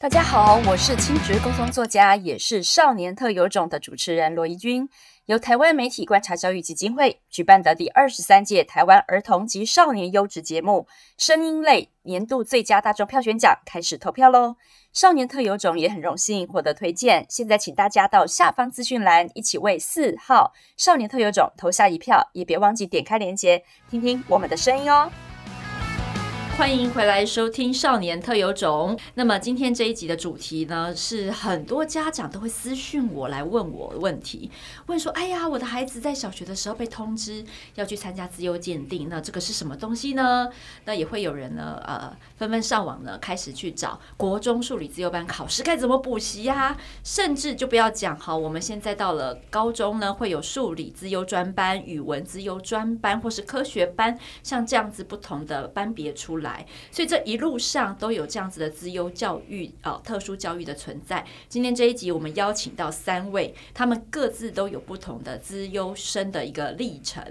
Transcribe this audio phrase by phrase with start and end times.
[0.00, 4.88] 大家好，我是亲职沟通作家，也是少年特有种的主持人罗怡君。
[5.26, 10.86] 由台湾媒体观察教育基金会举办的第二十三届台湾儿童及少年优质节目
[11.18, 14.54] 声音类年度最佳大众票选奖开始投票喽！
[14.92, 17.26] 少年特有种也很荣幸获得推荐。
[17.28, 25.10] 现在请大家到下方资讯栏一起为四号少年特有种投下一票，也别忘记点开链接，听听我们的声音哦。
[26.58, 28.96] 欢迎回来收听《少年特有种》。
[29.14, 34.50] 那么今天这一集的主题呢，是很多家长都会私讯我来问我问题，
[34.86, 37.44] 问说：“哎呀，我的孩子在小学的时候被通知
[37.76, 40.48] 要去参加资优鉴定，那这个是什么东西呢？”
[40.84, 46.76] 那也会有人呢，呃，纷纷上网呢，开始去找国中数理资优班考试该怎么补习呀？
[47.04, 56.47] 甚至就不要讲哈，我们现在到了高中呢，会有数理资优专班、语文资优专班，或是科学班，像这样子不同的班别出来。
[56.48, 61.24] 来所以这一路上都有这样子的资优教育啊，特殊教育的存在。
[61.48, 67.22] 今天这一集我们邀请到三位，他们各自都有不同的资优生的一个历程。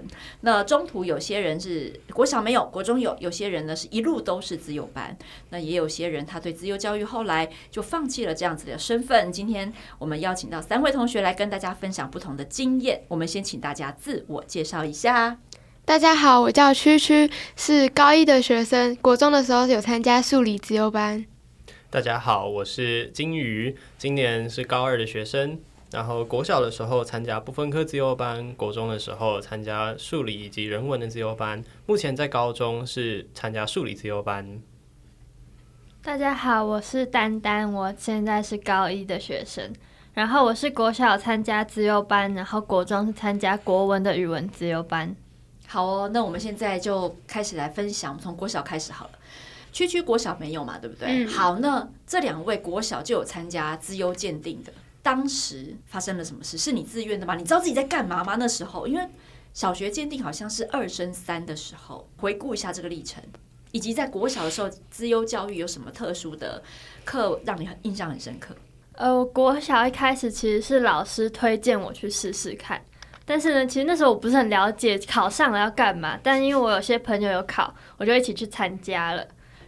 [0.42, 5.16] 那中途有些人是国小没有，国中有；有些人呢是一路都是资优班。
[5.50, 9.32] 那也有些人他对资优教育后来就放弃了这样子的身份。
[9.32, 13.02] 今天我们邀请到三位同学来跟大家分享不同的经验。
[13.08, 15.38] 我们先请大家自我介绍一下。
[15.88, 18.94] 大家好，我叫区区，是高一的学生。
[18.96, 21.24] 国中的时候有参加数理自由班。
[21.88, 25.58] 大家好，我是金鱼，今年是高二的学生。
[25.90, 31.64] 然后国小的时候参加不分科自由班，国中的时候参加数理以及人文的自由班。
[31.86, 34.60] 目前在高中是参加数理自由班。
[36.02, 39.72] 大家好，我是丹丹，我现在是高一的学生。
[40.12, 45.16] 然后我是国小参加自由班，然后国中是参加国文的语文自由班。
[45.70, 49.10] 好哦，那我们现在就开始来分享，从国小开始好了。
[49.70, 51.26] 区区国小没有嘛，对不对？
[51.26, 56.56] 嗯、好，那这两位国小就有参加资优鉴定的，当时发生了什么事？
[56.56, 57.34] 是你自愿的吗？
[57.34, 58.36] 你知道自己在干嘛吗？
[58.36, 59.06] 那时候，因为
[59.52, 63.22] 小学鉴定好像是二升三的时候，回顾一下这个历程，
[63.70, 66.62] 以及在国小的时候，资优教育有什么特殊的
[67.04, 68.56] 课让你很印象很深刻？
[68.94, 72.82] 呃，国小一开始其实是老师推荐我去试试看。
[73.28, 79.22] 但是呢，其实那时候我不是很了解考上了要干嘛，但因为我有些朋友有考，我就一起去参加了。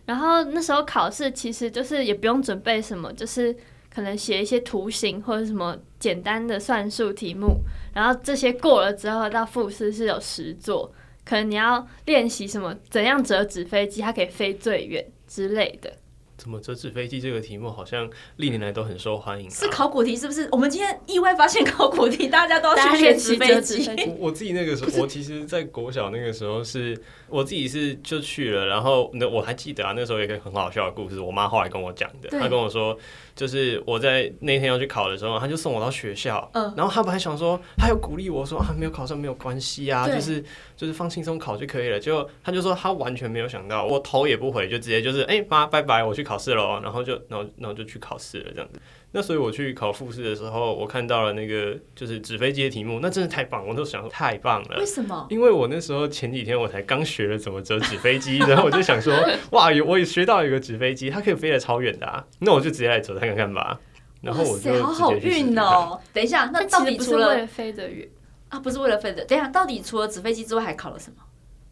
[0.06, 3.54] 然后那时候考试其实就是也不用准备什么，就是
[3.94, 7.58] 可能写一些图形或者什么简单的算术题目，
[7.92, 10.90] 然后这些过了之后到复试是有实做，
[11.26, 15.92] 可能你要练习什么怎样折纸飞机，它可以飞最远之类的。
[16.40, 19.50] 怎么折纸飞机这个题目好像历年来都很受欢迎啊。
[19.50, 20.48] 是考古题是不是？
[20.50, 23.86] 我们今天意外发现考古题，大家都要去学纸飞机。
[24.18, 26.98] 我自己那个时候，我其实，在国小那个时候是，
[27.28, 32.98] 我自己是就去了，然后那我还记得啊，那时候有一个很好笑的故事，我妈后来跟我讲的，她跟我说。
[33.40, 40.44] 就是我在那天要去考的时候，他就送我到学校，嗯，然后他本来想说，他有鼓励我说啊，没有考上没有关系啊，就是
[40.76, 41.98] 就是放轻松考就可以了。
[41.98, 48.78] 结果他就说他完全没有想到，我头也不回就直接就是哎妈拜拜，我去考试了，然后就然后然后就去考试了这样子。
[49.12, 54.78] 那所以我去考复试的时候，我看到了那个就是纸飞机的题目，那真的太棒，我都想说太棒了。
[54.78, 55.26] 为什么？
[55.30, 59.12] 因为我那时候前几天我才刚学了怎么折纸飞机，然后我就想说，
[59.50, 63.80] 哇，有我也学到一个纸飞机，它可以飞得超远的啊，那我就直接来折它看看吧。
[64.22, 65.98] 然后我就好好运哦。
[66.12, 68.08] 等一下，那到底除了飞得远
[68.50, 69.24] 啊，不是为了飞的。
[69.24, 71.22] 等一下，到底除了纸飞机之外，还考了什么？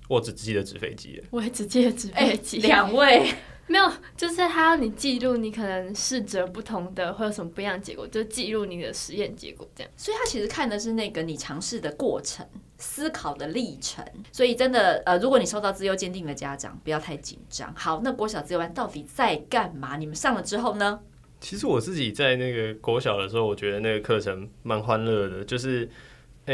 [0.08, 2.56] 我只记得纸飞机，我也只记得纸飞机。
[2.58, 3.28] 两位。
[3.68, 9.92] 没有，就是他要你记录你可能试着不同的会有什么不一样的结果，就记录你的实验结果这样。
[9.96, 12.46] 所以他其实看的是那个你尝试的过程、
[12.78, 14.04] 思考的历程。
[14.32, 17.72] 所以真的，呃，如果你收到自由鉴定的家长，不要太紧张。
[17.76, 19.96] 好，那国小自由班到底在干嘛？
[19.98, 21.00] 你们上了之后呢？
[21.40, 25.88] 其实我自己在那个国小的时候，我觉得那个课程蛮欢乐的，就是。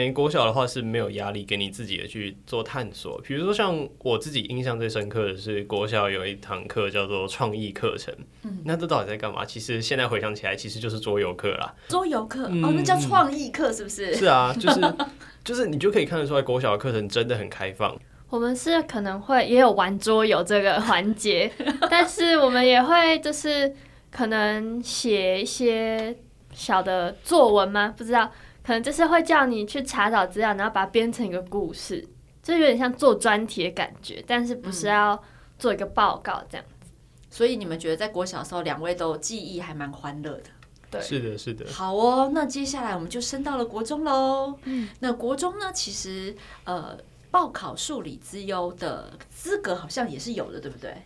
[0.00, 3.20] 诶，国小的话是没有压力给你自己的去做探索。
[3.20, 8.14] 比如说，像我自己印象最深刻的是国小有一堂课叫做创意课程。
[8.42, 9.44] 嗯，那这到底在干嘛？
[9.44, 11.74] 其实现在回想起来，其实就是桌游课啦。
[11.88, 14.14] 桌游课、嗯、哦，那叫创意课是不是？
[14.14, 14.80] 是啊，就是
[15.44, 17.96] 就是你就可以看得出来，国小的课程真的很开放。
[18.30, 21.52] 我们是可能会也有玩桌游这个环节，
[21.88, 23.72] 但是我们也会就是
[24.10, 26.16] 可能写一些
[26.52, 27.94] 小的作文吗？
[27.96, 28.28] 不知道。
[28.66, 32.06] 可能就是会叫你去查找资料，然后把它编成一个故事，
[32.42, 35.22] 就有点像做专题的感觉，但是不是要
[35.58, 36.88] 做一个报告这样子。
[36.90, 40.44] 嗯、所以你们觉得在国小的时候，两位都记忆还蛮欢乐的。
[40.90, 41.66] 对，是的，是的。
[41.70, 44.58] 好哦，那接下来我们就升到了国中喽。
[44.64, 46.34] 嗯，那国中呢，其实
[46.64, 46.96] 呃，
[47.30, 51.02] 报考数理资优的资格好像也是有的，对不对？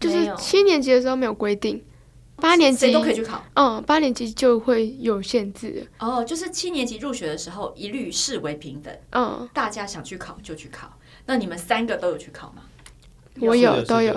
[0.00, 1.84] 就是七年级的时候没有规定。
[2.42, 3.42] 八年级谁都可以去考。
[3.54, 5.86] 嗯，八年级就会有限制。
[6.00, 8.92] 哦，就是七年级入学的时候一律视为平等。
[9.12, 10.98] 嗯，大家想去考就去考。
[11.26, 12.64] 那你们三个都有去考吗？
[13.40, 14.12] 我有，都有。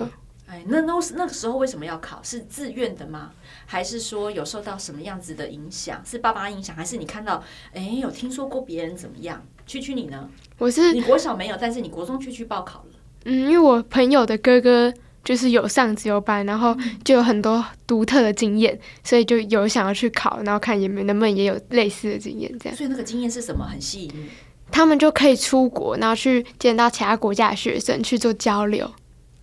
[0.48, 2.19] 哎，那那那个时候为什么要考？
[2.24, 3.31] 是自愿的吗？
[3.68, 6.01] 还是说有受到什么样子的影响？
[6.04, 7.44] 是爸妈影响，还是你看到
[7.74, 9.45] 哎有听说过别人怎么样？
[9.68, 10.30] 区区你呢？
[10.57, 12.95] 我是你国小没有，但是你国中区区报考了。
[13.25, 14.94] 嗯，因为我朋友的哥哥
[15.25, 22.77] 就是有上自由班，然后就有很多独特的经验，所以就有想要去考，然后看有没有能不能也有类似的经验这样。
[22.77, 23.66] 所以那个经验是什么？
[23.66, 24.30] 很吸引你？
[24.72, 28.89] 他们就可以出国，然后去见到其他国家的学生去做交流。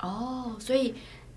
[0.01, 0.95] 哦，所以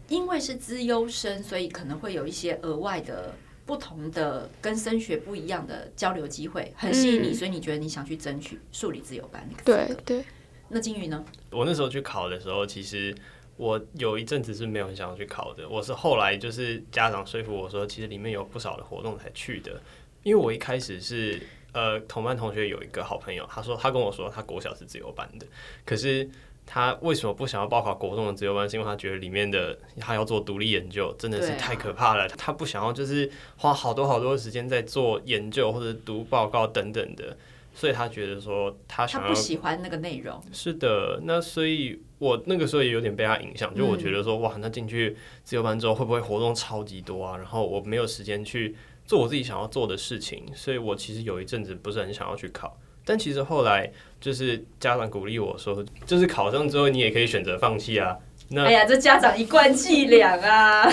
[0.10, 10.26] 因为是资优生，所以可能会有一些额外的、不同的、跟升学不一样的交流机会，很吸引你，嗯、所以你觉得你想去争取数理自由班那个对对。
[10.68, 11.24] 那金鱼呢？
[11.52, 13.16] 我那时候去考的时候，其实
[13.58, 15.68] 我有一阵子是没有很想要去考的。
[15.70, 19.82] 我是后来就是家长说服我说，其实里面有不少的活动才去的。
[20.24, 21.42] 因为我一开始是
[21.72, 25.46] 呃同班同学有一个好朋友，他说他跟我说他国小是自由班的，
[25.86, 26.28] 可是
[26.66, 28.68] 他为什么不想要报考国中的自由班？
[28.68, 32.28] 是因为他觉得里面的他要做独立研究，真的是太可怕了。
[32.30, 37.38] 他不想要就是花好多好多时间在做研究或者读报告等等的。
[37.76, 40.42] 所以他觉得说他想要，他不喜欢那个内容。
[40.52, 47.38] 是的，那所以我那个时候也有点被他影响，就我觉得说哇，那进去自由班之后会不会活动超级多啊？
[47.38, 48.76] 然后我没有时间去
[49.06, 52.80] 做我自己想要做的事情，所以我其实有一阵子不是很想要去考。
[53.04, 58.18] 但其实后来就是家长鼓励我说，就是考上之后你也可以选择放弃啊。
[58.50, 60.88] 那哎呀，这家长一贯伎俩啊！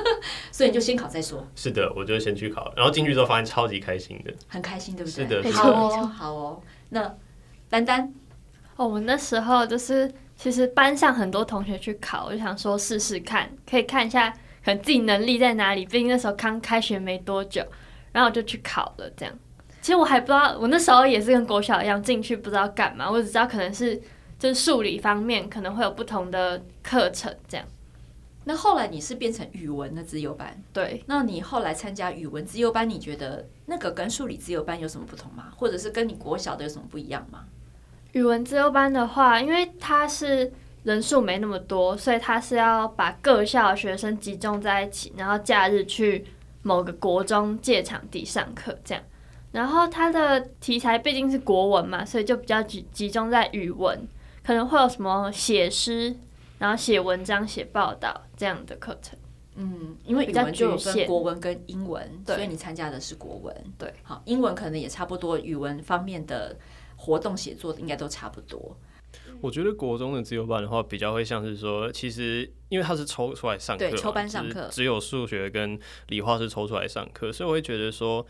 [0.50, 1.46] 所以你就先考再说。
[1.54, 5.24] 是的，我就先去考，然后进去之后发现超级开心的，很开心，对不对？
[5.24, 6.62] 是的，没错，好哦，好哦。
[6.88, 7.14] 那
[7.68, 8.12] 丹丹，
[8.76, 14.30] 哦，我那时候就是其实班上很多同学去考，我就想说试试看，可以看一下
[14.64, 15.84] 可能自己能力在哪里。
[15.84, 17.62] 毕竟那时候刚开学没多久，
[18.12, 19.10] 然后我就去考了。
[19.14, 19.34] 这样，
[19.82, 24.00] 其实我还不知道，我那时候也是跟国小一样进去不知道干嘛，我只知道可能是。
[24.38, 27.66] 就是数理方面可能会有不同的课程，这样。
[28.46, 31.02] 那后来你是变成语文的自由班，对。
[31.06, 35.50] 那你后来参加语文自由班，你觉得那个跟数理自由班有什么不同吗？
[35.56, 37.46] 或者是跟你国小的有什么不一样吗？
[38.12, 40.52] 语文自由班的话，因为它是
[40.82, 46.26] 人数没那么多，所以它是要把各校的学生集中在一起，然后假日去
[46.60, 49.02] 某个国中借场地上课，这样。
[49.52, 54.06] 然后它的题材毕竟是国文嘛，所以就比较集集中在语文。
[54.46, 56.14] 可能会有什么写诗，
[56.58, 59.18] 然后写文章、写报道这样的课程。
[59.56, 63.56] 嗯，因为语文就有分国文跟英文，所以你参加的是国文。
[63.78, 66.56] 对，好，英文可能也差不多，语文方面的
[66.96, 68.76] 活动写作应该都差不多。
[69.40, 78.26] 我觉得国中的自由班的话，比较会像是说，其实因为他是抽出来上课，对，抽班上课，只有数学跟理化是抽出来上课，所以我会觉得说。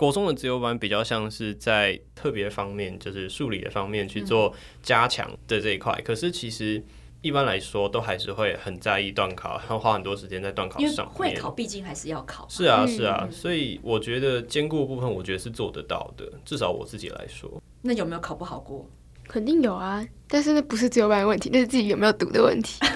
[0.00, 4.50] 国中的自由班比较像是在特别方面，就是数理的方面去做
[4.82, 5.92] 加强的这一块。
[5.98, 6.82] 嗯、可是其实
[7.20, 11.06] 一般来说，都还是会很在意段考，然后花很多时间在段考上。
[11.10, 12.46] 会考毕竟还是要考。
[12.48, 16.24] 是啊，是啊，所以我觉得兼顾部分，我觉得是做得到的。
[16.46, 17.62] 至少我自己来说。
[17.82, 18.88] 那有没有考不好过？
[19.28, 22.80] 肯定有啊，但是那不是自由班的问题，那是自己有没有读的问题。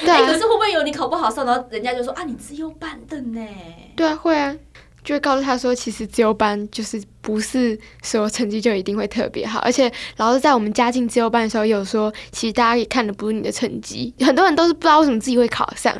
[0.00, 3.46] 对、啊欸，可是会不会有你考不好上，然后人家就说啊，你自由班的呢？
[3.94, 4.56] 对啊，会啊。
[5.04, 15.92] 就会告诉他说，其实自由班就是不是说成绩就一定会特别好，而且老师在我们加进自由班的时候有说，其实大家也看的不是你的成绩，很多人都是不知道为什么自己会考上，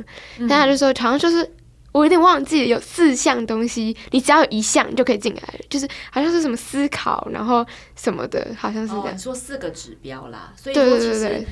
[0.48, 1.50] 但他就说好像就是
[1.90, 7.66] 我有点忘记了，有四项东西，你只要有一项就可以进来了，就是好像是什么思考，然后
[7.96, 9.06] 什么的，好像是这样。
[9.06, 11.44] 哦，你说四个指标啦，所以说其实。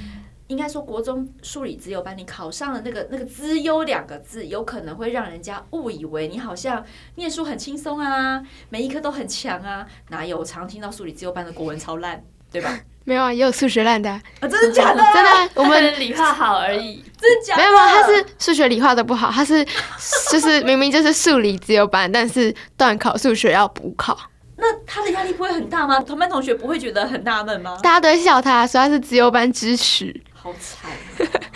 [0.50, 9.86] 应该说，国中数理资优班，你考上了那个那个“资优”两个字，有可能会让人家误以为你好像念书很轻松啊，每一科都很强啊。
[10.08, 10.38] 哪有？
[10.38, 12.80] 我常听到数理资优班的国文超烂，对吧？
[13.04, 14.20] 没有啊，也有数学烂的啊。
[14.40, 15.00] 啊，真的假的？
[15.14, 16.96] 真的啊，我们理化好而已。
[17.16, 17.62] 真的假的？
[17.62, 19.64] 没有啊，他是数学理化都不好，他是
[20.32, 24.18] 就是明明就是数理资优班，但是断考数学要补考。
[24.56, 26.00] 那他的压力不会很大吗？
[26.00, 27.78] 同班同学不会觉得很纳闷吗？
[27.82, 30.12] 大家都在笑他，说他是资优班支持。
[30.42, 30.90] 好惨！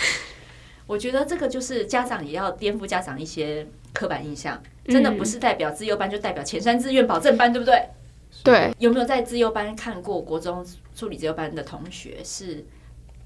[0.86, 7.88] 我觉得这个就是家长也要颠覆家长一些刻板印象，真的不是代表自优班就代表前三志愿保证班，对不对？
[8.42, 8.70] 对。
[8.78, 10.62] 有没有在自优班看过国中
[10.94, 12.62] 处理自优班的同学是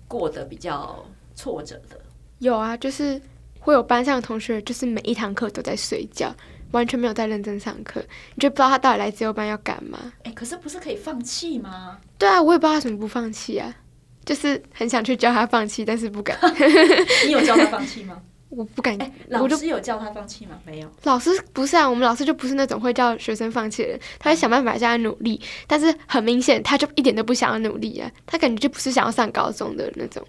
[0.06, 2.00] 过得比较挫折的？
[2.38, 3.20] 有啊，就是
[3.58, 6.32] 会有班上的同学，就是每一堂课都在睡觉，
[6.70, 8.00] 完全没有在认真上课，
[8.36, 9.98] 你就不知道他到底来自优班要干嘛。
[10.18, 11.98] 哎、欸，可是不是可以放弃吗？
[12.16, 13.74] 对啊，我也不知道他怎么不放弃啊。
[14.28, 16.36] 就是很想去教他放弃，但是不敢。
[17.24, 18.20] 你有教他放弃吗？
[18.50, 18.94] 我不敢。
[18.98, 20.60] 欸、老师有叫他放弃吗？
[20.66, 20.90] 没有。
[21.04, 25.40] 老师不是啊，我们老师就不是那种会叫学生放弃的人，他会想办法叫他努力。
[25.66, 30.22] 但是很明显，他就一点都不想要努力啊，他感觉就不是想要上高中的那种。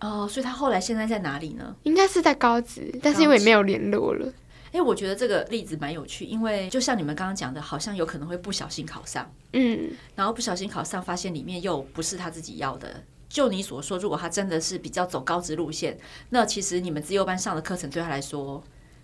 [0.00, 1.74] 哦，所以他后来现在在哪里呢？
[1.84, 4.26] 应该是在高职，但是因为没有联络了。
[4.66, 13.02] 哎、欸，我觉得这个例子蛮有趣，因为就像你们刚刚讲的，好像有可能会不小心考上，嗯，然后不小心考上，发现里面又不是他自己要的。
[13.28, 15.98] 就你所说，如果他真的是比较走高职路线，
[16.30, 18.62] 那其实你们资优班上的课程对他来说，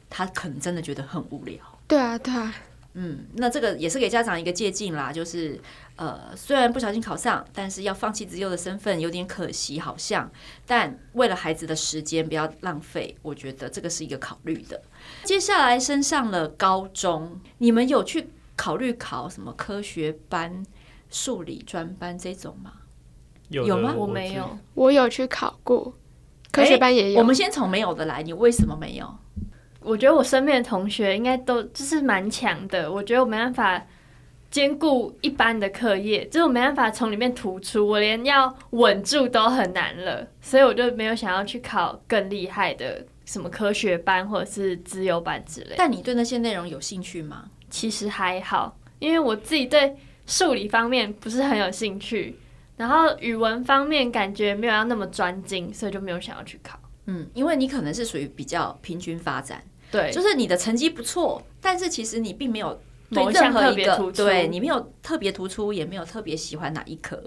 [0.08, 1.56] 他可能真的觉得很无聊。
[1.86, 2.54] 对啊，对啊。
[2.94, 5.58] 嗯，那这个也是给家长一个借鉴啦，就是
[5.96, 10.30] 呃，虽然不小心考上，但是要放弃资优的身份有点可惜，好像。
[10.66, 14.82] 但为了孩子的时间不要浪费，我觉得这个是一个考虑的。
[15.24, 20.62] 接下来升上了高中，你们有去考虑考什么科学班、
[21.08, 22.74] 数理专班这种吗？
[23.52, 23.94] 有，有吗？
[23.96, 25.94] 我没有，我有去考过
[26.50, 27.16] 科学班也有。
[27.16, 29.14] 欸，我们先从没有的来，你为什么没有？
[29.80, 33.84] 我觉得我身边的同学应该都就是蛮强的，我觉得我没办法
[34.50, 45.74] 兼顾一般的课业，就是我没办法从里面突出，我连要稳住都很难了，所以我就没有想要去考更厉害的什么科学班或者是资优班之类。
[45.76, 47.46] 但你对那些内容有兴趣吗？
[47.68, 52.38] 其实还好，因为我自己对数理方面不是很有兴趣，
[52.76, 56.78] 然后语文方面感觉没有要那么专精，所以就没有想要去考。
[57.06, 59.62] 嗯，因为你可能是属于比较平均发展。
[59.90, 67.22] 对，就是你的成绩不错，但是其实你并没有对任何一个，对你没有特别突出，也没有特别喜欢哪一科，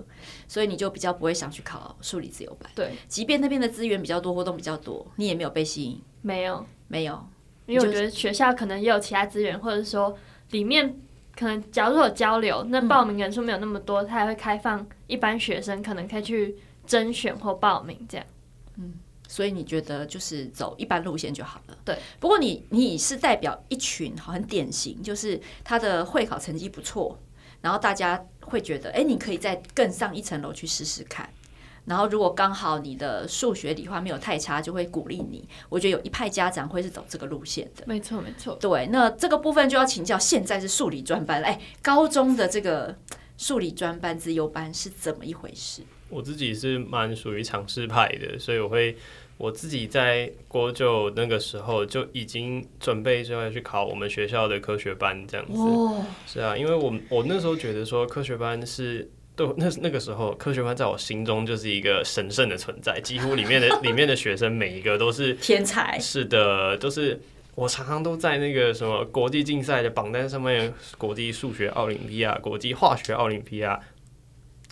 [0.47, 2.67] 所以你就比较不会想去考数理自由班。
[2.73, 6.01] 对，即便那边的资源比较多，活动比较多，你也没有被吸引。
[6.23, 7.23] 没有，没有，
[7.67, 10.17] 因为我觉得学校可能也有其他资源，或者说
[10.49, 10.97] 里面
[11.35, 16.55] 可能假如有交流，那报名人数没有那么多，他还会开放一般学生可能可以去
[16.87, 18.25] 甄选或报名这样。
[18.77, 18.93] 嗯。
[19.27, 21.75] 所以你觉得就是走一般路线就好了。
[21.83, 27.17] 对，不过你你是代表一群很典型，就是他的会考成绩不错，
[27.59, 31.27] 然后大家会觉得，哎，你可以再更上一层楼去试试看。
[31.85, 35.47] 然后如果刚好你的数学理化没有太差，就会鼓励你。
[35.69, 37.83] 我觉得有一派家长会是走这个路线的。
[37.87, 38.55] 没错，没错。
[38.59, 42.95] 对，那这个部分就要请教，现在是数理专班，哎，高中的这个
[43.37, 45.83] 数理专班、资优班是怎么一回事？
[46.09, 48.95] 我自己是蛮属于尝试派的，所以我会
[49.37, 55.59] 我自己在国九那个时候就已经准备就要去考我们学校的科学班这样子。
[55.59, 65.99] 哦，是啊，因为我我那时候觉得说科学班是对那那个时候科学班在我心中就是一个神圣的存在，几乎里面的里面的学生每一个都是 天才。
[65.99, 67.19] 是的，都是
[67.55, 73.79] 我常常都在那个什么国际竞赛的榜单上面，国际数学奥林匹亚、国际化学奥林匹亚。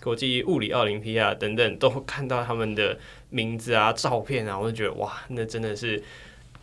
[0.02, 2.98] 国际物理奥林匹亚等等，都会看到他们的
[3.30, 6.02] 名字啊、照片啊，我就觉得哇，那真的是，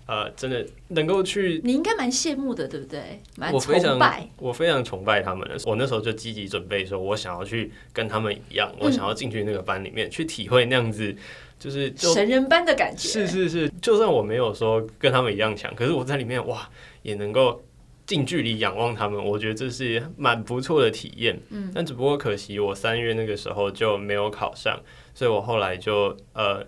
[0.06, 3.22] 呃，真的能够去，你应该蛮羡慕的，对不对？
[3.38, 3.60] 蛮崇拜。
[3.60, 5.58] 我非常，我非常崇拜他们的。
[5.66, 11.16] 我那时候就积极准备说，我想要去跟他们一样，我想要进去那个班里面、嗯、去体会那样子，
[11.60, 13.08] 就是就神人般的感觉。
[13.08, 16.70] 是是是，就算我没有说跟他们一样强，可是我在里面哇，
[17.02, 17.64] 也能够。
[18.08, 21.40] 近距离仰望他们，我觉得这是蛮不错的体验。
[21.50, 24.78] 嗯，但只不过可惜我三月那个时候就没有考上，
[25.14, 26.62] 所以我后来就呃，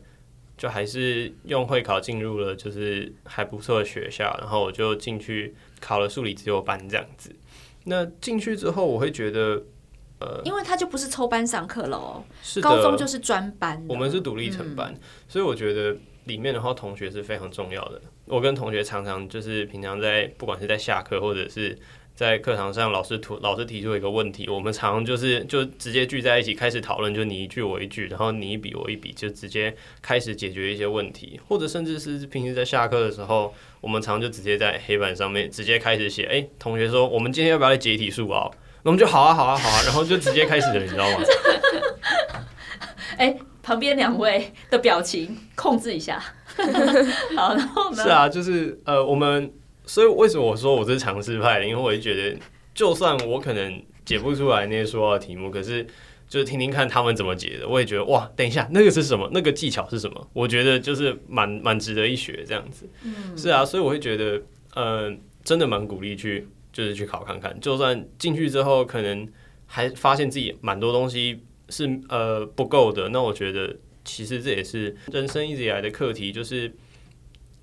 [0.57, 7.35] 就还是用会考进入了就是还不错的学校，然后我就进去考了数理资优班这样子。
[7.85, 9.61] 那进去之后，我会觉得
[10.19, 18.01] 呃，因为他就不是抽班上课了哦，是高中就是专班，我们是独立成班，嗯，所以我觉得里面的话同学是非常重要的。
[18.25, 21.77] 我跟同学常常就是平常在不管是在下课或者是
[22.15, 36.23] 在课堂上，老师突老师提出一个问题，我们常常就是就直接聚在一起开始讨论，就你一句我一句，然后你一笔我一笔，就直接开始解决一些问题，或者甚至是平时在下课的时候，我们常常就直接在黑板上面直接开始写。
[36.25, 38.47] 哎、欸，同学说我们今天要不要来解题数啊？
[38.83, 41.17] 那我们就好啊好啊好啊，然后就直接开始了，你知道吗？
[43.17, 46.21] 哎、欸，旁边两位的表情控制一下。
[47.35, 48.03] 好，然后呢？
[48.03, 49.51] 是啊，就是呃，我们
[49.93, 51.63] 所以为什么我说我是尝试派？
[51.63, 52.35] 因为我就觉得，
[52.73, 55.85] 就算我可能解不出来那些说的题目，可是
[56.27, 59.29] 就是听听看他们怎么解的，我也觉得哇，等一下那个是什么？
[59.31, 60.27] 那个技巧是什么？
[60.33, 62.89] 我觉得就是蛮 蛮值得一学这样子。
[63.03, 64.41] 嗯，是啊，所以我会觉得，
[64.73, 69.29] 呃，真的蛮鼓励去就是去考看看，就算进去之后可能
[69.67, 73.75] 还发现自己蛮多东西是呃不够的，那我觉得。
[74.05, 76.69] 其实这也是人生一直以来的课题，就是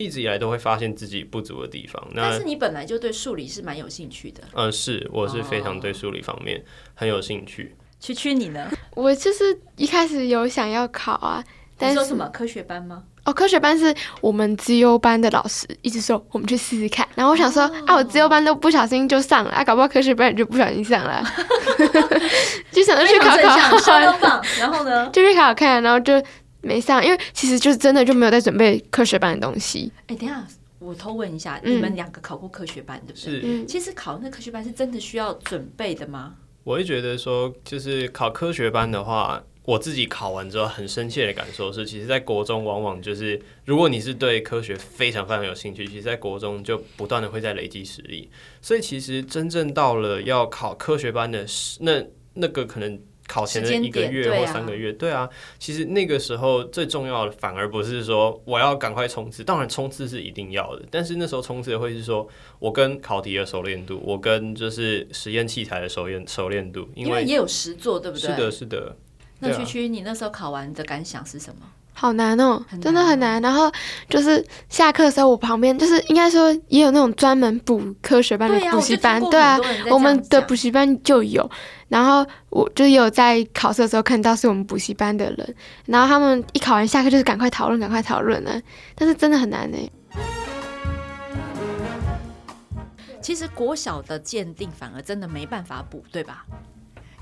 [0.00, 2.02] 一直以来都会发现自己不足的地方。
[2.14, 4.42] 那但是你本来就对数理是蛮有兴趣的。
[4.54, 6.64] 嗯，是，我是非常对数理方面
[6.94, 7.76] 很有兴趣。
[8.00, 8.70] 区区你呢？
[8.96, 11.44] 我就是一开始有想要考啊，
[11.76, 13.02] 但是说什么科学班吗？
[13.26, 21.22] 哦，科学班是我们资优班的老师一直说我们去试试看，然后我想说、哦、啊，我资优班都不小心就上了，啊，搞不好科学班也就不小心上了，
[22.72, 26.14] 就想着去考考， 然后呢，就去考考看，然后就
[26.62, 29.92] 没上，因为其实就是真的就没有在准备科学班的东西。
[30.06, 30.46] 哎，等一下，
[30.78, 33.58] 我偷问一下，嗯、你们两个考过科学班对不对？
[33.58, 33.64] 是。
[33.66, 36.34] 其实考那科学班是真的需要准备的吗？
[36.64, 39.42] 我会觉得说，就是考科学班的话。
[39.66, 48.28] 我自己考完之后很深切的感受是，其实，在国中往往就是，如果你是对科学非常非常有兴趣，其实，在国中就不断的会在累积实力。
[48.60, 51.46] 所以，其实真正到了要考科学班的
[51.80, 52.98] 那那个可能
[53.30, 62.26] 考前的一个月或三个月，对啊，其实那个时候最重要的反而不是说我要赶快冲刺，当然冲刺是一定要的，但是那时候冲刺的会是说
[62.58, 68.28] 我跟考题的熟练度，我跟就是实验器材的熟练熟练度，因为，也有实做，对不对？
[68.30, 68.96] 是的，是的。
[69.38, 71.62] 那区区，你那时候考完的感想是什么？
[72.00, 73.42] 好难哦，真的很难。
[73.42, 73.70] 然后
[74.08, 79.58] 就是下课的时候，我旁边就是应该说也有那种专门补科学班的补习班，对啊，
[79.90, 81.48] 我们的补习班就有。
[81.88, 85.54] 然后我就有在考试的时候看到是我们补习班的人，
[85.84, 88.58] 然后他们一考完下课就是赶快讨论，赶快讨论呢。
[88.94, 89.76] 但是真的很难呢。
[93.20, 96.46] 其实国小的鉴定反而真的没办法补，对吧？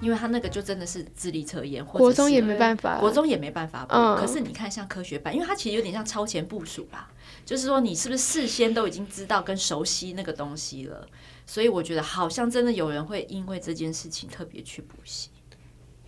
[0.01, 3.87] 因为他那个就真的是智力测验，或者国中也没办法，国中也没办法。
[3.89, 7.11] 嗯，可是你看像科学班，因为它其实有点像超前部署啦，
[7.45, 11.07] 就是说你是不是事先都已经知道跟熟悉那个东西了？
[11.47, 15.31] 所以我觉得好像真的有人会因为这件事情特别去补习。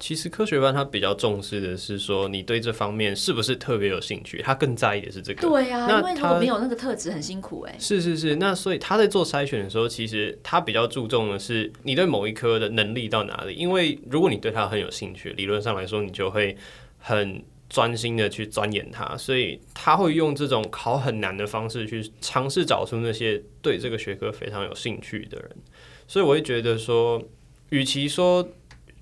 [0.00, 5.42] 其实科学班他比较重视的是说你对这方面是不是特别有兴趣，他更在意的是这个。
[5.42, 7.76] 对啊，因为如果没有那个特质，很辛苦哎。
[7.78, 13.52] 是是是，那所以他在做筛选的时候，其实他比较注重的是你对某一科的能力到哪里。
[13.54, 16.56] 因为如果你对他很有兴趣，理论上来说，你就会
[16.98, 19.14] 很专心的去钻研它。
[19.18, 25.50] 所以他会用这种考很难的方式去尝试找出那些对这个学科非常有兴趣的人。
[26.08, 27.22] 所以我会觉得说，
[27.68, 28.48] 与其说。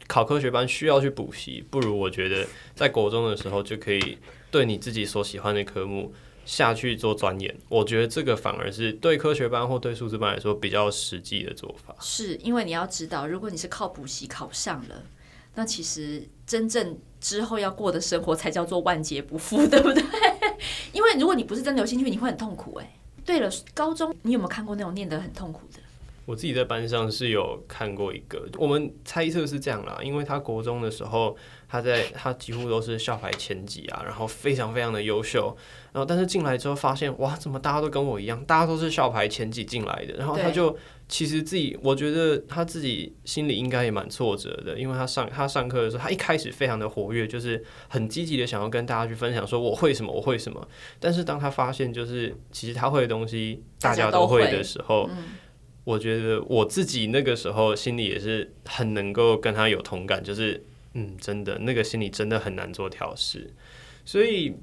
[0.08, 2.44] 考科学班需要去补习，不如我觉得
[2.74, 4.18] 在国中的时候就可以
[4.50, 6.12] 对你自己所喜欢的科目
[6.46, 7.54] 下去做钻研。
[7.68, 11.94] 我觉得这个反而是对科学班或对数字班来说比较实际的做法。
[12.00, 15.04] 是因为你要知道，如果你是靠补习考上了，
[15.54, 20.02] 那其实真正之后要过的生活才叫做万劫不复，对不对？
[20.92, 22.76] 因为如果你不是真的有兴趣，你会很痛苦。
[22.76, 25.80] 哎，对了，高中你有没有看过那种念得很痛苦的？
[26.28, 31.34] 我自己在班上是有看过一个，我们猜测是这样啦，因为他国中的时候，
[31.66, 35.56] 他在他几乎都是校排前几啊，然后非常非常的优秀，
[35.90, 40.76] 然后但是进来之后发现，哇，怎么大家都跟我一样，大家都是校排前几进来的，然后他就
[41.08, 50.68] 其实自己，我觉得他自己心里应该也蛮挫折的，因为他上他上课的时候，他一开始非常的活跃，就是很积极的想要跟大家去分享说我会什么，我会什么，
[51.00, 55.08] 但是当他发现就是其实他会的东西大家都会的时候。
[55.88, 63.50] 我觉得我自己那个时候心里也是很能够跟他有同感，就是嗯，真的那个心里真的很难做调试，
[64.04, 64.54] 所以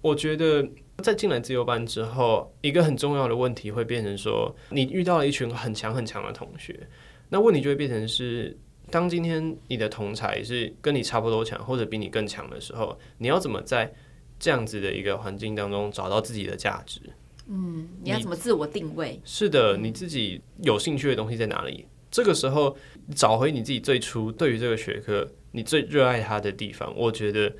[0.00, 0.64] 我觉得
[0.98, 6.86] 在进来自由班之后，一个很重要的问题会变成说，你遇到了一群很强很强的同学，
[7.28, 8.56] 那问题就会变成是，
[8.88, 13.92] 当今天你的同才是跟你差不多强或者比你更强的时候，你要怎么在
[14.38, 17.00] 这样子的一个环境当中找到自己的价值？
[17.48, 19.20] 嗯，你要怎么自我定位？
[19.24, 21.86] 是的，你自己有兴趣的东西在哪里？
[22.10, 22.76] 这个时候
[23.14, 27.54] 找回你自己最初对于这个学科你最热爱它的地方，我觉得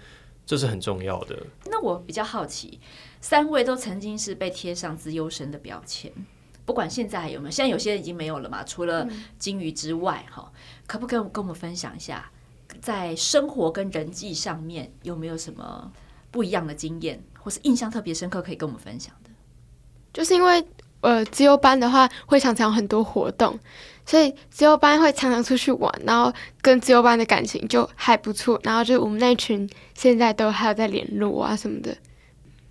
[0.46, 1.37] 这是很重要的。
[1.66, 2.81] 那我比较好奇，
[3.20, 6.11] 三位都曾经是被贴上资优生的标签，
[6.64, 8.64] 不管现在还有没有，现在有些人已经没有了嘛？
[8.64, 9.07] 除了
[9.38, 10.51] 金鱼之外，哈，
[10.87, 12.31] 可不可以跟我们分享一下，
[12.81, 15.92] 在生活跟人际上面有没有什么
[16.31, 19.27] 不一样的经验，或是印象特别深刻可以跟我们分享的？
[20.12, 20.64] 就是因为
[21.01, 23.57] 呃，自由班的话会常常有很多活动，
[24.05, 28.59] 所以自由班会常常出去玩，然后跟自由班的感情就还不错。
[28.64, 31.97] 然后就我们那群现在都还有在联络啊什么的。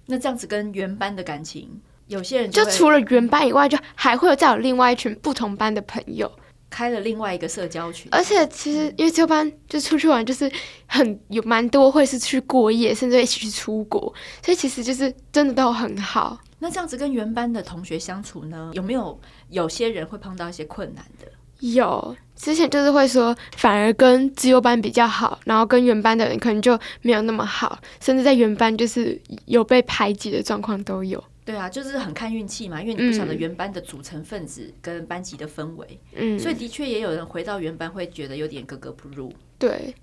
[0.08, 1.70] 那这样子跟原班的感情，
[2.08, 6.30] 有些人就，就除了原班以外，就还会有再有另外一群不同班的朋友，
[6.70, 8.10] 开了另外一个社交群。
[8.12, 10.52] 而且其实因为自由班就出去玩，就是
[10.86, 16.38] 很有蛮多会是去过夜，甚至一起去出国，所以其实就是真的都很好。
[16.60, 21.28] 那这样子跟原班的同学相处呢，有没有有些人会碰到一些困难的？
[21.60, 31.24] 有，之前就是会说，反而跟自由班比较好，然后跟原班的人可能就没有那么好，甚至在原班就是有被排挤的状况都有。
[31.46, 39.32] 对啊，就是很看运气嘛，因为你不晓得原班的组成分子跟班级的氛围，嗯，所以的确也有人回到原班会觉得有点格格不入。
[39.58, 39.96] 对，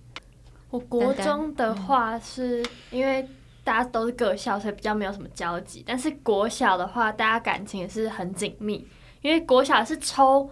[0.71, 3.29] 我国中的话是因为。
[3.65, 5.83] 大家都是各校，所以比较没有什么交集。
[5.87, 8.87] 但是国小的话，大家感情也是很紧密，
[9.23, 10.51] 因为国小是抽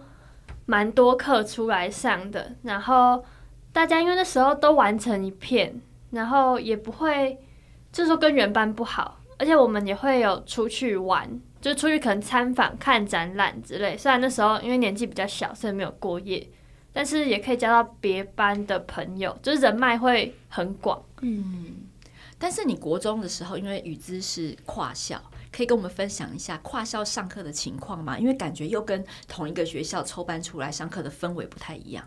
[0.65, 3.23] 蛮多课出来上的，然后
[3.71, 7.37] 大家因为那时候都玩成一片，然后也不会
[7.91, 11.29] 就是说跟原班不好，而且我们也会有出去玩，
[11.61, 13.95] 就出去可能参访、看展览之类。
[13.95, 16.49] 虽然那时候因为年纪比较小，所以没有过夜，
[16.91, 20.99] 但是也可以交到别班的朋友，就是人脉会很广。
[21.21, 21.75] 嗯。
[22.43, 25.17] 但是你国中的时候，因为语资是跨校，
[25.49, 28.19] 可以跟我们分享一下跨校上课的情况吗？
[28.19, 32.03] 因为感觉又跟同一个学校抽班出来上课的氛围不太一样。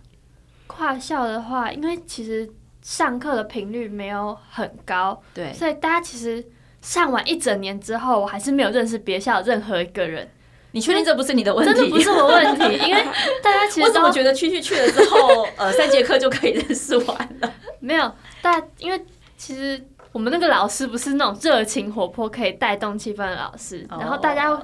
[0.66, 2.46] 跨校的话，因为其实
[2.82, 6.46] 上课的频率没有很高，对，所以大家其实
[6.82, 10.28] 上完一整年之后，我还是没有认识别校任何一个人。
[10.72, 11.72] 你确定这不是你的问题？
[11.72, 13.02] 真的不是我问题， 因为
[13.42, 17.54] 大家其实我怎么觉得去去去了之后，呃，三节课就可以认识完了？
[17.80, 19.02] 没有，但因为
[19.38, 19.82] 其实。
[20.16, 24.58] 我们那个老师不是那种热情活泼可以带动气氛的老师，然后大家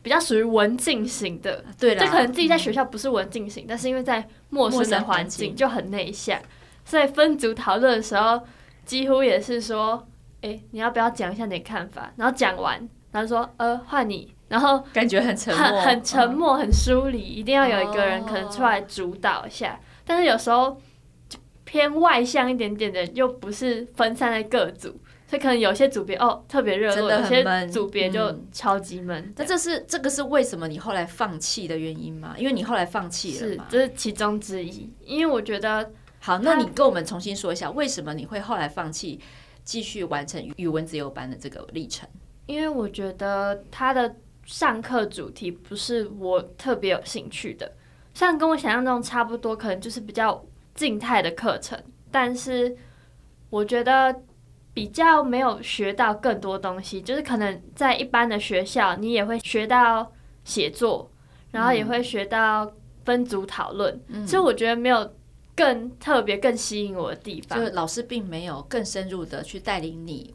[0.00, 6.40] 比较属于文静型的，对，就可能自己在学校不是文静型，但是因为在陌生的环境就很内向，
[6.82, 8.40] 所以分组讨论的时候
[8.86, 10.08] 几乎也是说，
[10.40, 12.10] 哎，你要不要讲一下你的看法？
[12.16, 20.80] 然后讲完，然后说，呃，换你，然后感觉很沉默，很很沉默，很疏离，一定要有一个人可能出来主导一下，但是有时候。
[21.66, 24.88] 偏外向一点点的，又不是分散在各组，
[25.26, 29.34] 所以可能有些组别哦特别热络，有些组别就超级闷。
[29.36, 32.36] 那、嗯、这是这个是为什么你后来放弃的原因吗？
[32.38, 34.88] 因为你后来放弃了这是其中之一。
[35.04, 39.20] 因为我觉得，好，那你跟我们重新说一下，为什么你会后来放弃
[39.64, 42.08] 继续完成语文自由班的这个历程？
[42.46, 47.72] 因为我觉得他的上课主题不是我特别有兴趣的，
[48.14, 50.46] 虽然跟我想象中差不多，可能就是比较。
[50.76, 52.76] 静态的课程，但是
[53.50, 54.14] 我觉得
[54.72, 57.00] 比较没有学到更多东西。
[57.00, 60.12] 就是可能在一般的学校，你也会学到
[60.44, 61.10] 写作，
[61.50, 62.70] 然后也会学到
[63.04, 63.98] 分组讨论。
[64.08, 65.10] 嗯，所以我觉得没有
[65.54, 67.58] 更特别、更吸引我的地方。
[67.58, 70.34] 就是老师并没有更深入的去带领你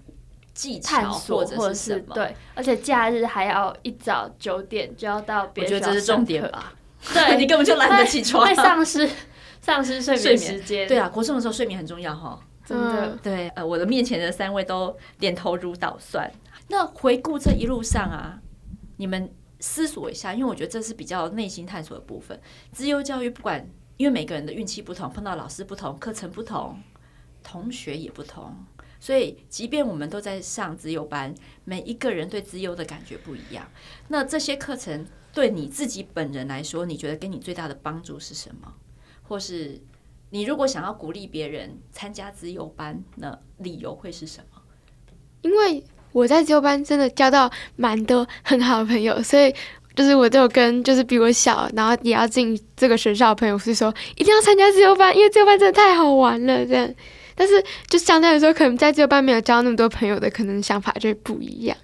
[0.54, 2.16] 技巧或者是什么。
[2.16, 5.80] 对，而且假日还要一早九点就要到别的学校。
[5.80, 6.74] 我觉得这是重点吧？
[7.14, 9.08] 对， 你根本就懒得起床，会丧失。
[9.62, 13.16] 丧失睡眠时间，对啊，国中的时候睡眠很重要哈，真的。
[13.22, 16.30] 对，呃，我的面前的三位都点头如捣蒜。
[16.68, 18.42] 那回顾这一路上啊，
[18.98, 22.40] 你们思索一下，因为我觉得这是比较内心探索的部分。
[22.72, 26.82] 资优教育不管，因为每个人的运气不同，碰到老师不同，课程不同，
[27.44, 28.66] 同学也不同，
[29.00, 33.70] 所以即便我们都在上资优班，每一个人对资优的感觉不一样。
[34.08, 38.74] 那这些课程对你自己本人来说，你觉得给你最大的帮助是什么？
[39.32, 39.80] 或是
[40.32, 44.62] 你如果想要鼓励别人参加自由班，那理由会是什么？
[45.42, 49.56] 因为我在自由班真的交到蛮多很好的朋友，所以
[49.96, 56.66] 就是我就跟就是比我小，然后也要进这个学校的朋友是说一定要参加自由班，因为自由班真的太好玩了。
[56.66, 56.94] 这样，
[57.34, 61.78] 但是就相对来说，可能在自由班没有交那么多朋友的，可能想法就会不一样。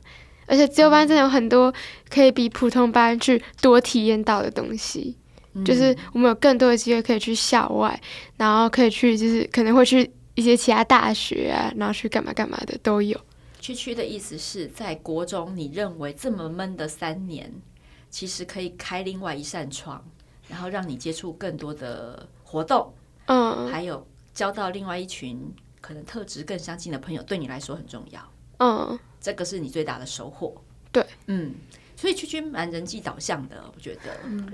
[0.47, 1.73] 而且自由班真的有很多
[2.09, 5.15] 可以比普通班去多体验到的东西。
[5.65, 7.99] 就是我们有更多的机会可以去校外，
[8.37, 13.19] 然后可以去，就是可能会去一些其他大学啊，然后去干嘛干嘛的都有。
[13.59, 17.51] 区区的意思是在国中，你认为这么闷的三年，
[18.09, 20.03] 其实可以开另外一扇窗，
[20.47, 22.93] 然后让你接触更多的活动，
[23.25, 25.39] 嗯，还有交到另外一群
[25.81, 28.21] 可能特质更相近的朋友，对你来说很重要。
[28.59, 30.55] 嗯，这个是你最大的收获。
[30.91, 31.53] 对，嗯。
[31.97, 34.01] 所以区区蛮人际导向的，我觉得。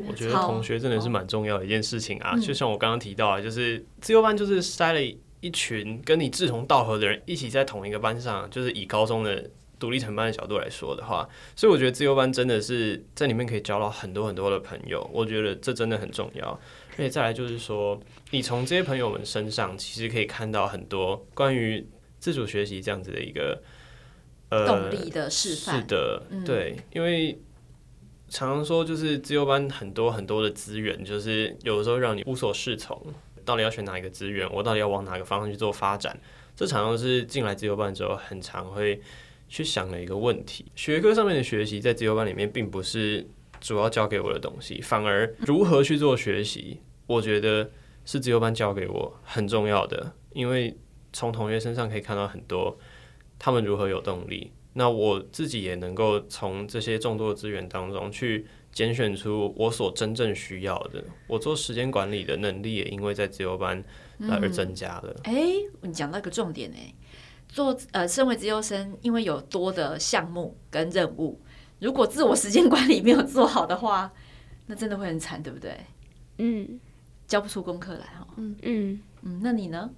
[0.08, 16.58] 我觉得同学真的是蛮重要的一件事情啊，就像我刚刚提到啊，就是自由班就是筛了一群跟你志同道合的人一起在同一个班上，就是以高中的独立成班的角度来说的话，所以我觉得自由班真的是在里面可以交到很多很多的朋友，我觉得这真的很重要。
[16.92, 18.00] 而且再来就是说，
[18.32, 21.86] 你从这些朋友们身上其实可以看到很多关于
[22.20, 23.62] 自主学习这样子的一个。
[24.50, 27.40] 动力的示范、呃、是的，对，嗯、因为
[28.30, 33.00] 常常说就是自由班很多很多的资源，就是有的时候让你无所适从，
[33.46, 36.20] 到底要选哪一个资源，我到底要往哪个方向去做发展，
[36.56, 39.02] 这常常是进来自由班之后很常会
[39.48, 40.66] 去想的一个问题。
[40.76, 43.28] 学科上面的学习在自由班里面并不是
[43.60, 47.70] 主要教给我的东西，反而如何去做学习，我觉得
[48.06, 50.76] 是自由班教给我很重要的，因为
[51.12, 52.78] 从同学身上可以看到很多。
[53.38, 54.52] 他们如何有动力？
[54.76, 61.04] 那我自己也能够从这些众多的资源当中去拣选出我所真正需要的。
[61.28, 63.84] 我做时间管理的能力也因为在自由班
[64.30, 65.16] 而增加了。
[65.26, 66.92] 哎、嗯欸，你讲到一个重点哎，
[67.48, 71.40] 做呃，身为自由生，因为有多的项目跟任务，
[71.80, 74.12] 如果自我时间管理没有做好的话，
[74.66, 75.78] 那真的会很惨，对不对？
[76.40, 76.80] 嗯，
[77.28, 78.28] 交不出功课来哈。
[78.38, 79.92] 嗯嗯嗯，那你呢？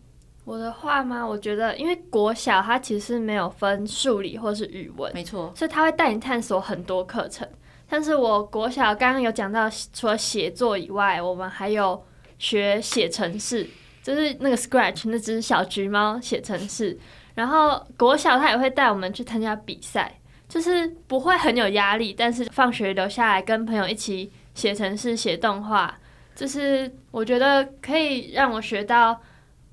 [0.45, 1.25] 我的话吗？
[1.25, 7.47] 我觉得，因为国小它其实没有分数理或是语文，没错，所以它会带你探索很多课程。
[7.89, 12.03] 但是我国小刚刚有讲到，除了写作以外，我们还有
[12.37, 13.67] 学写程式，
[14.03, 16.97] 就是那个 Scratch 那只小橘猫写程式。
[17.33, 25.97] 然后国小他也会带我们去参加比赛，就是不会很有压力，但是放学留下来跟朋友一起写程式、写动画，
[26.35, 29.19] 就是我觉得可以让我学到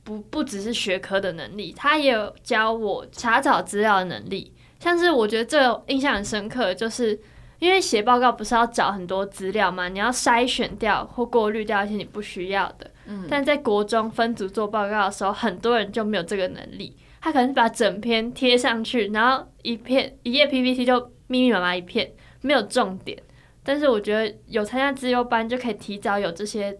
[0.04, 4.52] 不不只是学科的能力，他也有教我查找资料的能力。
[4.80, 7.18] 像是我觉得这印象很深刻，就是
[7.60, 12.90] 因为写报告不是要找很多资料嘛，你要筛选掉或过滤掉一些你不需要的。
[13.06, 16.96] 嗯，但在国中分组做报告的时候，很多人就没有这个能力。
[17.20, 23.16] 他可能是把整篇贴上去，然后一片一页 PPT 就密密麻麻一片，没有重点。
[23.62, 26.76] 但是我觉得有参加资优班就可以提早有这些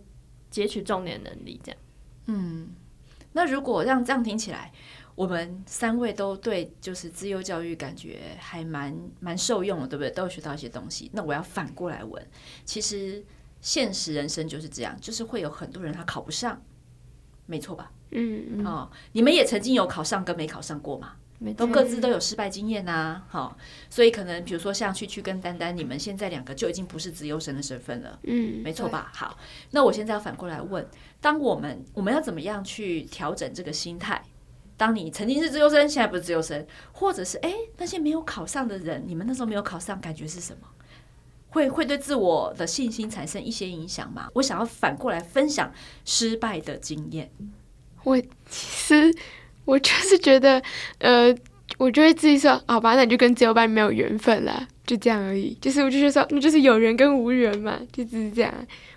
[0.50, 1.80] 截取重点能力，这样。
[2.26, 2.70] 嗯，
[3.33, 4.73] 那如果让这样听起来，
[5.14, 10.11] 我们三位都对就是自优教育感觉还蛮蛮受用的，对不对？
[10.11, 11.11] 都有学到一些东西。
[11.12, 12.27] 那我要反过来问，
[12.64, 13.25] 其实
[13.61, 16.62] 现实人生就是这样，就是会有很多人他考不上，
[17.47, 17.92] 没错吧？
[18.11, 21.14] 嗯，嗯哦，你们也曾经有考上跟没考上过嘛？
[21.55, 23.57] 都各自都有失败经验呐、啊，好、哦，
[23.88, 29.11] 所以可能比如说像去去跟丹丹，你们现在两个就已经不是自由生的身份了，嗯，没错吧？
[29.14, 29.38] 好，
[29.70, 30.87] 那我现在要反过来问，
[31.22, 34.22] 当我们我们要怎么样去调整这个心态？
[34.76, 40.66] 当你曾经是自由生，现在不是自由生，或者是哎那些没有考上的人，你们那时候没有考上，感觉是什么？
[41.50, 44.31] 会会对自我的信心产生一些影响吗？
[44.35, 45.70] 我想要反过来分享
[46.05, 47.31] 失败的经验。
[48.05, 49.14] 我其实
[49.64, 50.61] 我就是觉得，
[50.98, 51.35] 呃，
[51.79, 55.57] 我就会自己说，好吧，那你就跟自由班没有缘分了，就这样而已。
[55.61, 58.53] 就是我就是说，那就是有缘跟无缘嘛，就只是这样，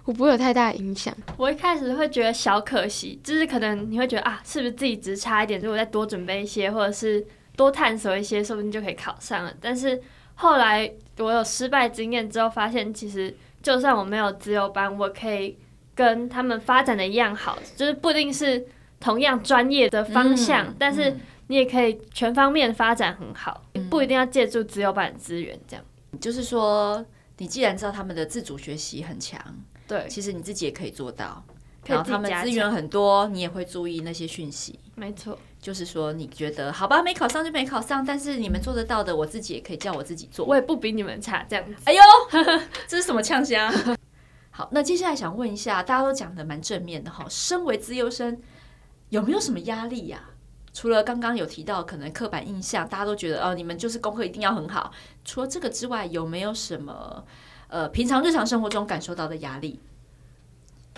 [0.05, 1.15] 我不会有太大的影响。
[1.37, 7.23] 我一开始会觉得小可惜，就是可能你会觉得啊，是不是自己只差一点，如果再多准备一些，或者是
[7.55, 9.53] 多探索一些，说不定就可以考上了。
[9.61, 10.01] 但是
[10.33, 15.55] 后来我有失败经验之后，发现其实就算我没有自由班，我可以
[15.93, 18.65] 跟他们发展的一样好，就是不一定是。
[18.99, 21.15] 同样专业的方向，嗯、但是
[21.47, 25.59] 你也可以全方面发展很好，嗯、不一定要借助资优班资源。
[25.67, 25.85] 这样
[26.19, 27.05] 就是说，
[27.37, 29.39] 你既然知道他们的自主学习很强，
[29.87, 31.43] 对，其实你自己也可以做到。
[31.87, 34.79] 然后他们资源很多，你也会注意那些讯息。
[34.95, 40.43] 没错，就是说，你觉得好吧，没考上就没考上，但是你们做得到的，我自己也可以叫我自己做。
[40.47, 41.75] 我也不比你们差，这样子。
[41.83, 42.01] 哎呦，
[42.87, 43.71] 这是什么呛声？
[44.49, 48.41] 好，那接下来想问一下，大家都讲的蛮正面的哈，身为资优生。
[49.09, 50.29] 有没有什么压力呀、
[50.73, 54.91] 除了刚刚有提到可能刻板印象，大家都觉得哦，你们就是功课一定要很好。
[55.23, 57.25] 除了这个之外，有没有什么
[57.67, 59.79] 呃，平常日常生活中感受到的压力？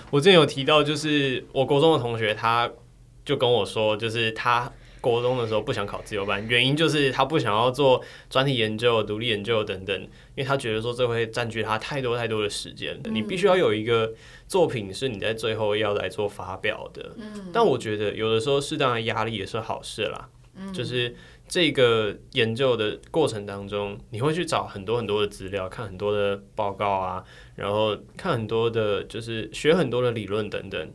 [0.10, 2.70] 我之前有提到，就是我国中的同学，他
[3.24, 4.72] 就跟我说，就是他。
[5.02, 13.00] 国中的时候不想考自由班，原因就是他不想要做专题研究、独立研究等等，因为他觉得说这会占据他太多太多的时间。
[13.06, 14.14] 嗯、你必须要有一个
[14.48, 17.14] 作品是你在最后要来做发表的。
[17.18, 20.30] 嗯、但我觉得有的时候适当的压力也是好事啦。
[20.56, 21.16] 嗯、就是
[21.48, 27.24] 这个研究的过程当中，你会去找很多很多的资料，看很多的报告啊，
[27.56, 30.92] 然后看很多的，就是学很多的理论等等。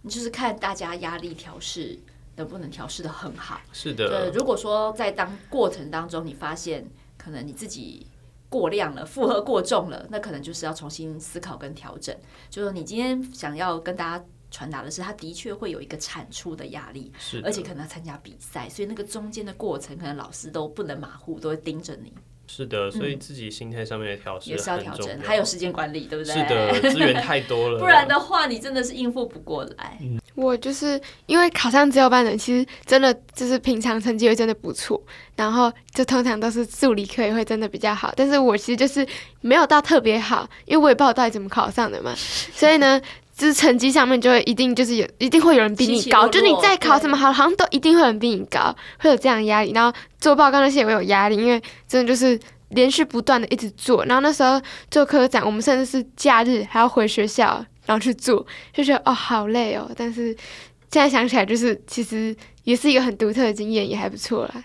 [0.00, 1.98] 你就是看大家压力调适。
[2.36, 3.60] 能不能调试的很好？
[3.72, 4.08] 是的。
[4.08, 8.06] 对，如果说在当过程当中，你发现可能你自己
[8.48, 12.14] 过量了，负荷过重了，那可能就是要重新思考跟调整。
[12.50, 22.12] 就是说你今天想要跟大家传达的是，他的确会有一个产出的压力，是，而且可能要参加比赛，所以那个中间的过程，可能老师都不能马虎，都会盯着你。
[22.46, 26.34] 是的，所以自己心态上面的调适也是要调整，还有时间管理，对不对？
[26.34, 29.98] 是的，资源太多了， 不然的话，你真的是应付不过来。
[30.00, 35.00] 嗯我就是因为考上只有班的人，其实真的就是平常成绩会真的不错，
[35.36, 38.12] 然后就通常都是助理科也会真的比较好。
[38.16, 39.06] 但是我其实就是
[39.42, 42.12] 没有到特别好，因为我也不知道到底怎么考上的嘛。
[42.52, 43.00] 所以呢，
[43.36, 49.70] 就是成绩上面就会一定就是有一定会有人比你高，就你再考什么好，好像都一定会有人比你高，会有这样的压力。
[49.70, 52.36] 然后做报告那些也会有压力，因为真的就是
[52.70, 54.04] 连续不断的一直做。
[54.06, 57.64] 然后那时候做科展，我们甚至是假日还要回学校。
[57.86, 60.26] 然后去做，就觉得哦好累哦，但是
[60.90, 64.64] 现在想起来，就是其实也是一个很独特的经验，也还不错啦。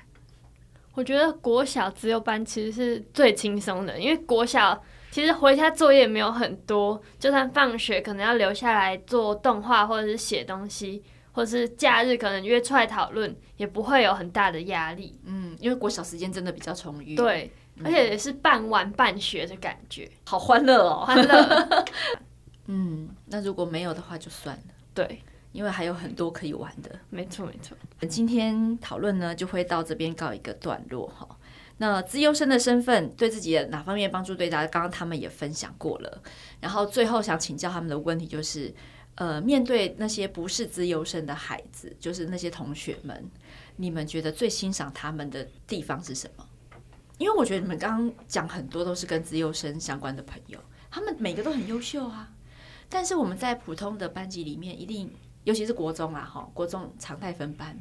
[0.93, 11.01] 我觉得国小自由班其实是最轻松的，因为国小其实回家作业没有很多，就算放学可能要留下来做动画或者是写东西，
[11.31, 15.17] 或是假日可能约出来讨论，也不会有很大的压力。
[15.25, 17.15] 嗯，因为国小时间真的比较充裕。
[17.15, 17.49] 对，
[17.83, 21.85] 而且也是半玩半学的感觉，好欢乐哦，欢乐。
[22.71, 24.63] 嗯，那如果没有的话就算了。
[24.93, 26.99] 对，因为还有很多可以玩的。
[27.09, 27.75] 没错，没错。
[28.07, 31.27] 今天讨论呢，就会到这边告一个段落哈。
[31.77, 34.67] 那资优生的身份对自己的哪方面帮助最大？
[34.67, 36.21] 刚刚他们也分享过了。
[36.59, 38.71] 然后最后想请教他们的问题就是，
[39.15, 43.27] 呃，面对那些不是资优生的孩子，就是那些同学们，
[43.77, 46.45] 你们觉得最欣赏他们的地方是什么？
[47.17, 50.59] 因为我觉得你们刚刚讲很多都是跟资优生相关的朋友，
[50.91, 52.29] 他们每个都很优秀啊。
[52.89, 55.09] 但是我们在普通的班级里面，一定
[55.43, 57.79] 尤其是国中啊，哈，国中常态分班。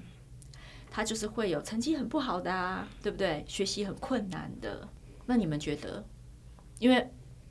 [0.91, 3.45] 他就是会有成绩很不好的啊，对不对？
[3.47, 4.89] 学习很困难的。
[5.27, 6.05] 那你们觉得？
[6.79, 7.11] 因为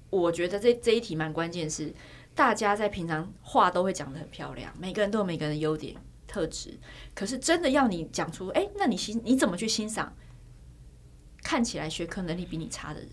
[0.09, 1.93] 我觉得这这一题蛮关键，是
[2.33, 6.79] 大家在平常话都会讲得很漂亮，每个人都有每个人的优点特质。
[7.13, 10.11] 可是真的要你讲出，哎，那你欣你怎么去欣赏
[11.43, 13.09] 看起来学科能力比你差的人？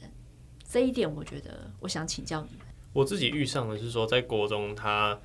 [0.66, 2.48] 这一点我觉得，我想请教你。
[2.94, 5.20] 我自己遇上的是说，在国中他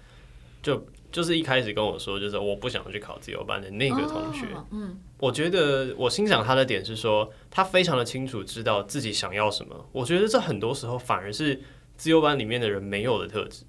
[0.61, 0.85] 就。
[1.11, 4.45] 就是一开始跟我说，就是我不想去考自由班的那个同学。
[4.69, 9.89] 嗯，我觉得我欣赏他的点是说，他非常的清楚知道自己想要什么。
[9.91, 11.59] 我觉得这很多时候反而是
[11.97, 13.63] 自由班里面的人没有的特质。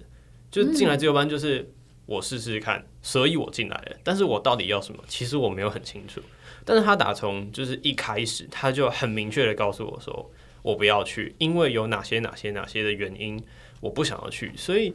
[0.51, 1.67] 就进来自由班就是
[2.05, 3.95] 我试试看，所以我进来了。
[4.03, 6.21] 但是我到底要什么，其实我没有很清楚。
[6.63, 10.31] 但是他打从就是一开始，他就很明确的告诉我说，
[10.61, 13.41] 我不要去，因为有哪些哪些哪些的原因，
[13.79, 14.51] 我不想要去。
[14.55, 14.93] 所以。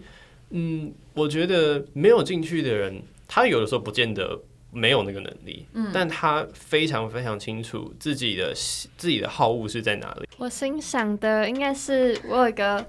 [0.50, 8.54] 嗯，我觉得没有进去的人，他有的时候不见得没有那个能力，嗯，但他非常非常清楚自己的
[8.96, 10.28] 自己的好恶是在哪里。
[10.38, 12.86] 我欣赏的应该是我有一个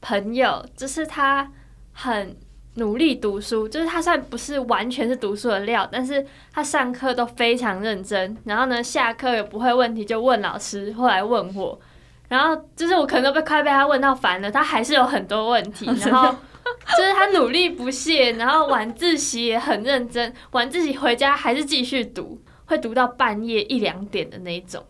[0.00, 1.48] 朋友，就是他
[1.92, 2.36] 很
[2.74, 11.80] 努力读书，就是他虽然不是完全是读书的料，但是他上课都非常认真，然后呢，下课也不会问题就问老师，后来问我，
[12.28, 16.34] 然后就是我可能都被快被他问到烦了，他还是有很多问题， 然后。
[16.98, 24.84] 就是他努力不懈，然后晚自习也很认真，晚自习回家还是继续读，会读到半夜一两点的那种，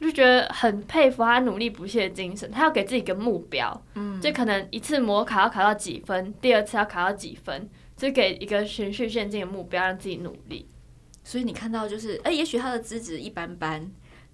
[0.00, 2.50] 就觉得很佩服他努力不懈的精神。
[2.50, 10.66] 他要给自己一个目标，嗯，就可能一次模考要考到几分，第二次要考到几分，就给一个循序渐进的目标，让自己努力。
[11.22, 13.88] 所以你看到就是，哎、欸，也许他的资质一般般。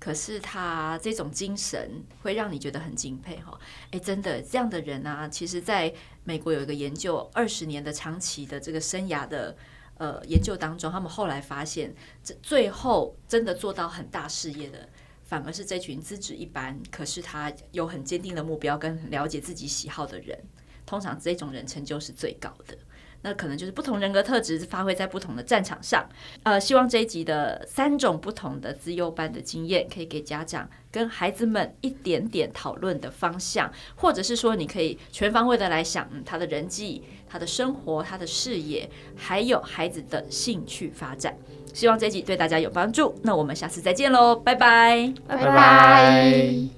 [0.06, 3.58] 可是他这种精神会让你觉得很敬佩哈，
[3.90, 5.92] 哎，真的这样的人啊，其实在
[6.22, 9.56] 美国有一个研究，二十年的长期的这个生涯的
[9.98, 11.92] 呃研究当中，他们后来发现，
[12.22, 14.88] 这最后真的做到很大事业的，
[15.24, 20.38] 反而是这群资质一般，可是他有很坚定的目标跟了解自己喜好的人，
[20.86, 22.78] 通常这种人成就是最高的。
[23.22, 26.06] 那可能就是不同人格特质发挥在不同的战场上。
[26.42, 41.36] 呃，希望这一集的三种不同的资优班的经验，可以给家长跟孩子们一点点讨论的方向，或者是说，你可以全方位的来想，嗯，他的人际、他的生活、他的事业，还有孩子的兴趣发展。
[41.74, 43.14] 希望这一集对大家有帮助。
[43.22, 46.75] 那我们下次再见喽，拜拜，拜拜。